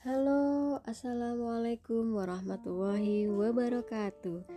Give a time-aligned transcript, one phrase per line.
[0.00, 4.48] Halo, assalamualaikum warahmatullahi wabarakatuh.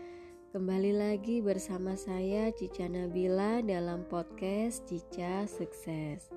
[0.56, 6.32] Kembali lagi bersama saya Cica Nabila dalam podcast Cica Sukses.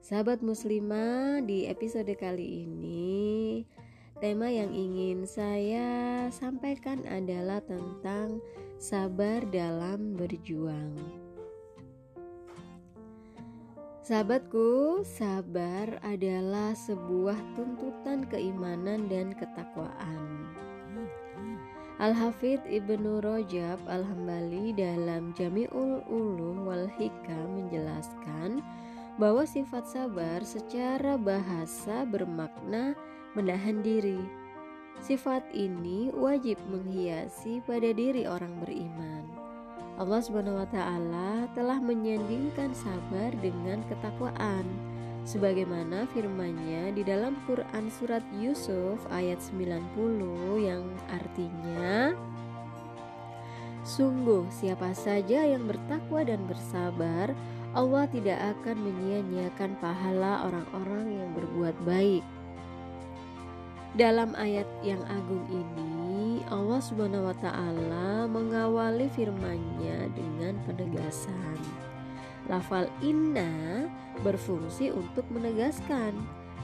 [0.00, 3.68] Sahabat muslimah, di episode kali ini
[4.16, 8.40] tema yang ingin saya sampaikan adalah tentang
[8.80, 10.96] sabar dalam berjuang.
[14.08, 20.48] Sahabatku, sabar adalah sebuah tuntutan keimanan dan ketakwaan.
[22.00, 28.64] Al-Hafidh Ibnu Rajab Al-Hambali dalam Jami'ul Ulum wal Hikam menjelaskan
[29.20, 32.96] bahwa sifat sabar secara bahasa bermakna
[33.36, 34.24] menahan diri.
[35.04, 39.37] Sifat ini wajib menghiasi pada diri orang beriman.
[39.98, 44.62] Allah Subhanahu wa taala telah menyandingkan sabar dengan ketakwaan.
[45.26, 49.82] Sebagaimana firman-Nya di dalam Quran surat Yusuf ayat 90
[50.62, 52.14] yang artinya
[53.82, 57.34] Sungguh siapa saja yang bertakwa dan bersabar
[57.72, 62.24] Allah tidak akan menyia-nyiakan pahala orang-orang yang berbuat baik.
[63.96, 65.87] Dalam ayat yang agung ini,
[66.48, 71.60] Allah Subhanahu wa taala mengawali firman-Nya dengan penegasan.
[72.48, 73.84] Lafal inna
[74.24, 76.16] berfungsi untuk menegaskan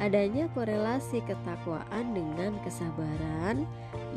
[0.02, 3.62] adanya korelasi ketakwaan dengan kesabaran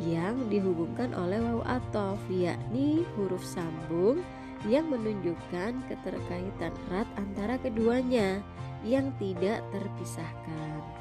[0.02, 4.18] yang dihubungkan oleh waw atof yakni huruf sambung
[4.66, 8.42] yang menunjukkan keterkaitan erat antara keduanya
[8.82, 10.97] yang tidak terpisahkan.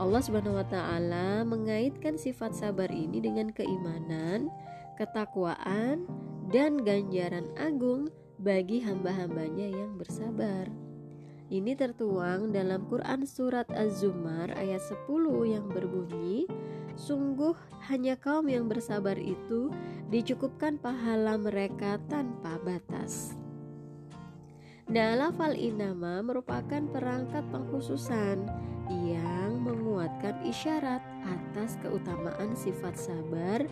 [0.00, 4.48] Allah Subhanahu wa taala mengaitkan sifat sabar ini dengan keimanan,
[4.96, 6.08] ketakwaan,
[6.48, 8.08] dan ganjaran agung
[8.40, 10.72] bagi hamba-hambanya yang bersabar.
[11.52, 15.04] Ini tertuang dalam Quran surat Az-Zumar ayat 10
[15.52, 16.48] yang berbunyi,
[16.96, 17.56] Sungguh
[17.88, 19.68] hanya kaum yang bersabar itu
[20.08, 23.36] dicukupkan pahala mereka tanpa batas.
[24.90, 28.42] Nah, lafal inama merupakan perangkat pengkhususan
[28.90, 29.29] yang
[30.20, 33.64] menguatkan isyarat atas keutamaan sifat sabar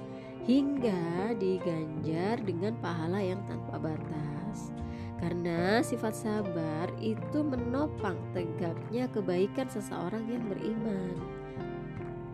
[0.49, 4.73] hingga diganjar dengan pahala yang tanpa batas.
[5.21, 11.21] Karena sifat sabar itu menopang tegaknya kebaikan seseorang yang beriman.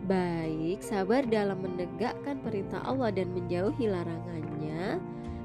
[0.07, 5.01] Baik sabar dalam menegakkan perintah Allah dan menjauhi larangannya,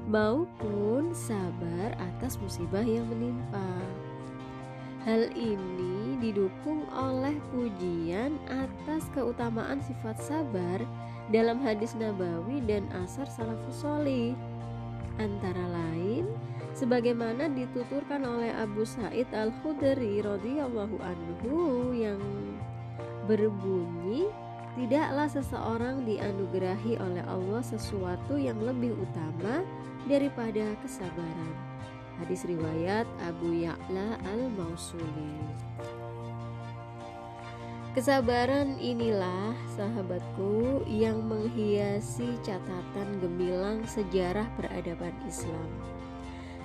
[0.07, 3.67] maupun sabar atas musibah yang menimpa.
[5.01, 10.77] Hal ini didukung oleh pujian atas keutamaan sifat sabar
[11.33, 14.37] dalam hadis Nabawi dan asar salafus solih.
[15.17, 16.29] Antara lain,
[16.77, 22.21] sebagaimana dituturkan oleh Abu Said Al-Khudri radhiyallahu anhu yang
[23.25, 24.29] berbunyi
[24.71, 29.67] Tidaklah seseorang dianugerahi oleh Allah sesuatu yang lebih utama
[30.07, 31.70] daripada kesabaran.
[32.19, 35.39] Hadis riwayat Abu Ya'la Al-Mausuli.
[37.91, 45.67] Kesabaran inilah sahabatku yang menghiasi catatan gemilang sejarah peradaban Islam.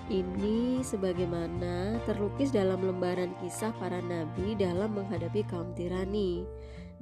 [0.06, 6.47] Ini sebagaimana terlukis dalam lembaran kisah para nabi dalam menghadapi kaum tirani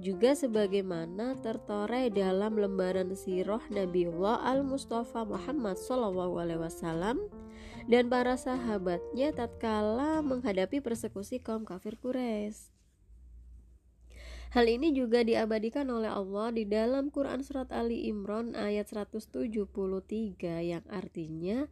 [0.05, 7.25] juga sebagaimana tertore dalam lembaran sirah Nabiullah Al-Mustafa Muhammad SAW
[7.89, 12.69] dan para sahabatnya tatkala menghadapi persekusi kaum kafir Quraisy.
[14.53, 19.41] Hal ini juga diabadikan oleh Allah di dalam Quran Surat Ali Imran ayat 173
[20.63, 21.65] yang artinya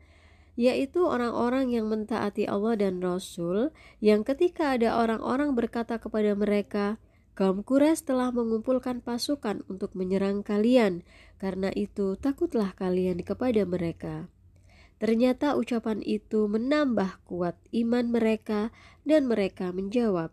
[0.56, 3.72] yaitu orang-orang yang mentaati Allah dan Rasul
[4.04, 7.00] yang ketika ada orang-orang berkata kepada mereka,
[7.32, 11.00] Kaum Quraisy telah mengumpulkan pasukan untuk menyerang kalian,
[11.41, 14.28] karena itu takutlah kalian kepada mereka.
[15.00, 18.69] Ternyata ucapan itu menambah kuat iman mereka,
[19.09, 20.28] dan mereka menjawab,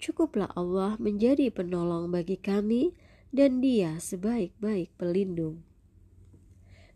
[0.00, 2.96] "Cukuplah Allah menjadi penolong bagi kami,
[3.28, 5.68] dan Dia sebaik-baik pelindung."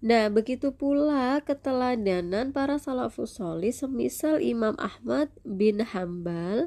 [0.02, 6.66] Nah, begitu pula keteladanan para salafus solih semisal Imam Ahmad bin Hambal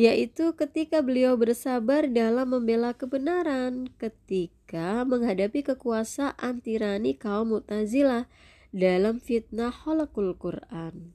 [0.00, 8.24] yaitu ketika beliau bersabar dalam membela kebenaran ketika menghadapi kekuasaan tirani kaum Mu'tazilah
[8.72, 11.12] dalam fitnah holakul Quran.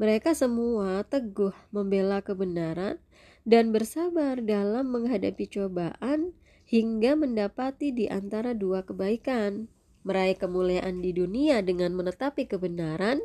[0.00, 2.96] Mereka semua teguh membela kebenaran
[3.44, 6.32] dan bersabar dalam menghadapi cobaan
[6.64, 9.68] hingga mendapati di antara dua kebaikan,
[10.00, 13.20] meraih kemuliaan di dunia dengan menetapi kebenaran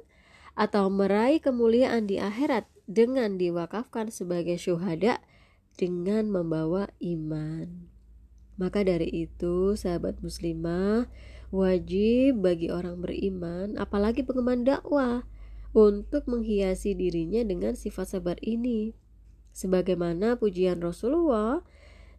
[0.56, 5.24] atau meraih kemuliaan di akhirat dengan diwakafkan sebagai syuhada
[5.80, 7.88] dengan membawa iman.
[8.60, 11.08] Maka dari itu, sahabat muslimah,
[11.50, 15.26] wajib bagi orang beriman, apalagi pengemban dakwah,
[15.72, 18.92] untuk menghiasi dirinya dengan sifat sabar ini.
[19.56, 21.64] Sebagaimana pujian Rasulullah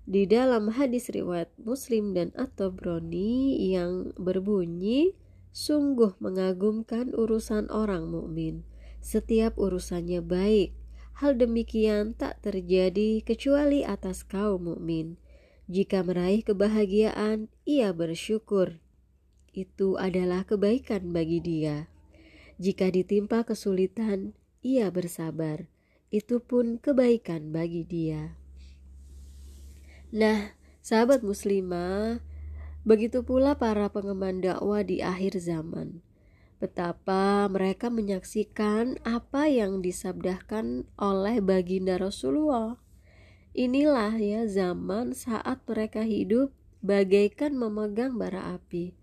[0.09, 5.15] di dalam hadis riwayat Muslim dan At-Tabrani yang berbunyi
[5.53, 8.65] sungguh mengagumkan urusan orang mukmin.
[9.05, 10.73] Setiap urusannya baik.
[11.21, 15.21] Hal demikian tak terjadi kecuali atas kaum mukmin.
[15.69, 18.81] Jika meraih kebahagiaan ia bersyukur.
[19.53, 21.93] Itu adalah kebaikan bagi dia.
[22.57, 24.33] Jika ditimpa kesulitan
[24.65, 25.69] ia bersabar.
[26.09, 28.37] Itu pun kebaikan bagi dia.
[30.13, 30.53] Nah,
[30.85, 32.21] sahabat muslimah,
[32.83, 36.03] begitu pula para pengemban dakwah di akhir zaman.
[36.63, 42.79] Betapa mereka menyaksikan apa yang disabdakan oleh baginda Rasulullah.
[43.53, 48.95] Inilah ya zaman saat mereka hidup bagaikan memegang bara api.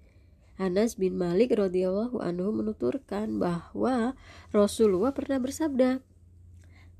[0.59, 4.15] Anas bin Malik radhiyallahu anhu menuturkan bahwa
[4.51, 6.03] Rasulullah pernah bersabda,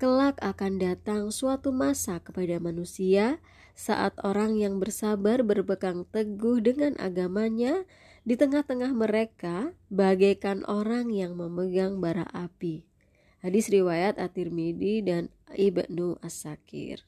[0.00, 3.36] "Kelak akan datang suatu masa kepada manusia
[3.76, 7.84] saat orang yang bersabar berpegang teguh dengan agamanya
[8.24, 12.88] di tengah-tengah mereka bagaikan orang yang memegang bara api.
[13.44, 17.04] Hadis riwayat At-Tirmidzi dan Ibnu As-Sakir.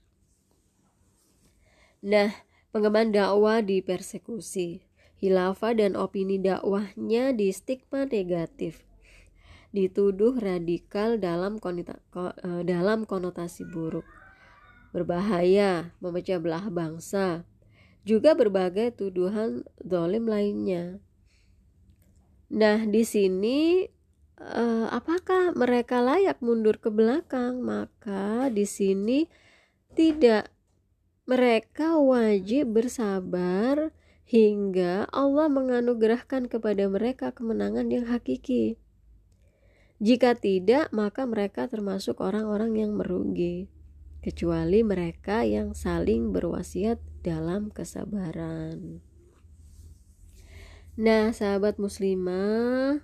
[2.05, 2.33] Nah,
[2.73, 4.85] pengemban dakwah dipersekusi.
[5.17, 8.85] Hilafah dan opini dakwahnya di stigma negatif.
[9.73, 14.05] Dituduh radikal dalam, eh, dalam konotasi buruk
[14.93, 17.49] berbahaya, memecah belah bangsa,
[18.05, 21.01] juga berbagai tuduhan dolim lainnya.
[22.53, 23.89] Nah, di sini
[24.37, 27.65] eh, apakah mereka layak mundur ke belakang?
[27.65, 29.25] Maka di sini
[29.97, 30.53] tidak
[31.25, 33.95] mereka wajib bersabar
[34.27, 38.82] hingga Allah menganugerahkan kepada mereka kemenangan yang hakiki.
[40.03, 43.71] Jika tidak, maka mereka termasuk orang-orang yang merugi
[44.19, 48.99] kecuali mereka yang saling berwasiat dalam kesabaran.
[50.99, 52.99] Nah, sahabat muslimah,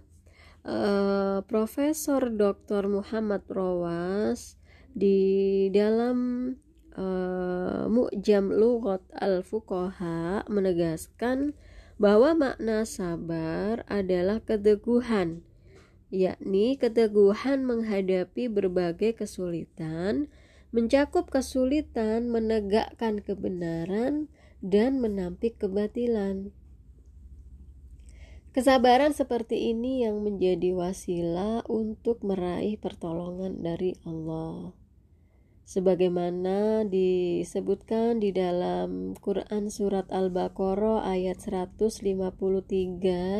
[0.67, 2.91] eh, Profesor Dr.
[2.91, 4.59] Muhammad Rawas
[4.91, 6.19] di dalam
[6.99, 11.55] eh, Mu'jam Lughat Al-Fuqaha menegaskan
[11.95, 15.48] bahwa makna sabar adalah keteguhan,
[16.09, 20.33] yakni keteguhan menghadapi berbagai kesulitan
[20.69, 24.29] mencakup kesulitan menegakkan kebenaran
[24.61, 26.53] dan menampik kebatilan.
[28.53, 34.75] Kesabaran seperti ini yang menjadi wasilah untuk meraih pertolongan dari Allah.
[35.69, 42.09] Sebagaimana disebutkan di dalam Quran surat Al-Baqarah ayat 153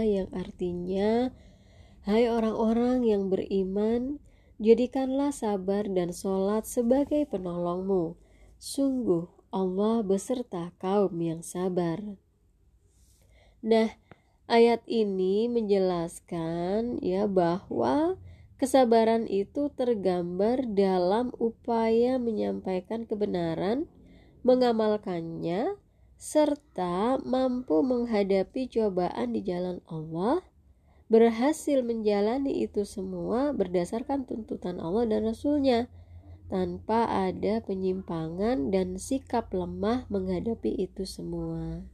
[0.05, 1.33] yang artinya
[2.09, 4.17] Hai orang-orang yang beriman,
[4.59, 8.19] Jadikanlah sabar dan sholat sebagai penolongmu.
[8.59, 12.03] Sungguh Allah beserta kaum yang sabar.
[13.63, 13.95] Nah,
[14.51, 18.19] ayat ini menjelaskan ya bahwa
[18.59, 23.87] kesabaran itu tergambar dalam upaya menyampaikan kebenaran,
[24.43, 25.79] mengamalkannya,
[26.19, 30.43] serta mampu menghadapi cobaan di jalan Allah
[31.09, 35.89] berhasil menjalani itu semua berdasarkan tuntutan Allah dan Rasulnya
[36.49, 41.85] tanpa ada penyimpangan dan sikap lemah menghadapi itu semua.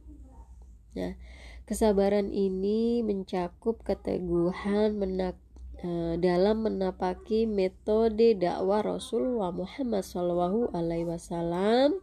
[0.95, 1.19] Nah,
[1.67, 5.35] kesabaran ini mencakup keteguhan menak
[5.83, 11.99] e, dalam menapaki metode dakwah Rasulullah Muhammad SAW Alaihi Wasallam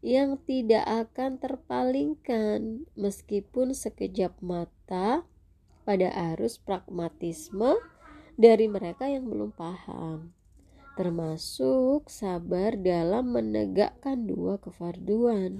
[0.00, 5.26] yang tidak akan terpalingkan meskipun sekejap mata
[5.90, 7.74] pada arus pragmatisme
[8.38, 10.30] dari mereka yang belum paham.
[10.94, 15.58] Termasuk sabar dalam menegakkan dua kefarduan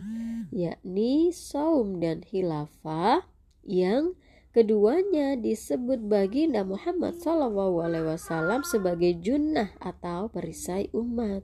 [0.55, 3.27] yakni saum dan hilafah
[3.67, 4.15] yang
[4.55, 11.43] keduanya disebut baginda Muhammad SAW sebagai junnah atau perisai umat.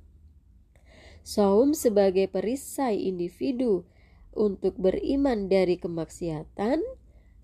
[1.26, 3.82] Saum sebagai perisai individu
[4.30, 6.86] untuk beriman dari kemaksiatan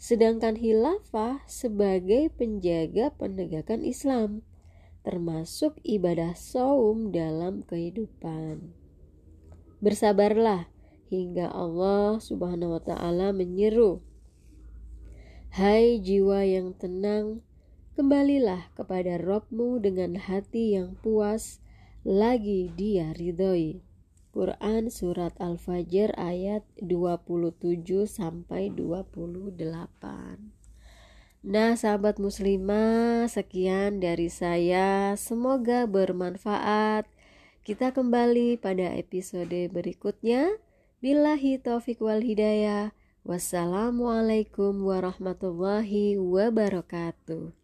[0.02, 4.42] sedangkan hilafah sebagai penjaga penegakan Islam,
[5.06, 8.74] termasuk ibadah saum dalam kehidupan.
[9.78, 10.66] Bersabarlah
[11.06, 14.02] hingga Allah Subhanahu wa taala menyeru,
[15.54, 17.46] "Hai jiwa yang tenang,
[17.94, 21.62] kembalilah kepada Robmu dengan hati yang puas,
[22.02, 23.91] lagi Dia ridhoi."
[24.32, 29.52] Quran surat Al-Fajr ayat 27 sampai 28.
[31.44, 35.12] Nah, sahabat muslimah, sekian dari saya.
[35.20, 37.04] Semoga bermanfaat.
[37.62, 40.56] Kita kembali pada episode berikutnya.
[41.04, 42.96] Billahi taufik wal hidayah.
[43.22, 47.61] Wassalamualaikum warahmatullahi wabarakatuh.